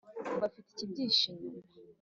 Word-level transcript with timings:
bifite 0.47 0.69
ikibyihishe 0.71 1.25
inyuma. 1.33 1.61